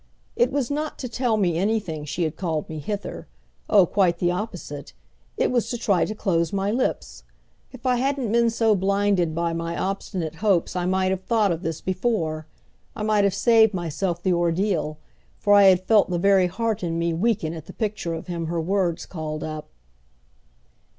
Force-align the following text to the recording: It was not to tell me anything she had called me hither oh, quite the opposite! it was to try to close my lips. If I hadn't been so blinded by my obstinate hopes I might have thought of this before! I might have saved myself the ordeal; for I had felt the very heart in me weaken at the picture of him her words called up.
It 0.35 0.51
was 0.51 0.71
not 0.71 0.97
to 0.97 1.07
tell 1.07 1.37
me 1.37 1.59
anything 1.59 2.05
she 2.05 2.23
had 2.23 2.35
called 2.35 2.67
me 2.67 2.79
hither 2.79 3.27
oh, 3.69 3.85
quite 3.85 4.17
the 4.17 4.31
opposite! 4.31 4.93
it 5.37 5.51
was 5.51 5.69
to 5.69 5.77
try 5.77 6.05
to 6.05 6.15
close 6.15 6.51
my 6.51 6.71
lips. 6.71 7.21
If 7.71 7.85
I 7.85 7.97
hadn't 7.97 8.31
been 8.31 8.49
so 8.49 8.75
blinded 8.75 9.35
by 9.35 9.53
my 9.53 9.77
obstinate 9.77 10.37
hopes 10.37 10.75
I 10.75 10.87
might 10.87 11.11
have 11.11 11.21
thought 11.21 11.51
of 11.51 11.61
this 11.61 11.81
before! 11.81 12.47
I 12.95 13.03
might 13.03 13.25
have 13.25 13.35
saved 13.35 13.75
myself 13.75 14.23
the 14.23 14.33
ordeal; 14.33 14.97
for 15.37 15.53
I 15.53 15.65
had 15.65 15.81
felt 15.83 16.09
the 16.09 16.17
very 16.17 16.47
heart 16.47 16.81
in 16.81 16.97
me 16.97 17.13
weaken 17.13 17.53
at 17.53 17.67
the 17.67 17.71
picture 17.73 18.15
of 18.15 18.25
him 18.25 18.47
her 18.47 18.59
words 18.59 19.05
called 19.05 19.43
up. 19.43 19.69